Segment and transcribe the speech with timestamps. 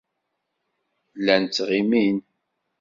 [1.19, 2.17] Llan ttɣimin.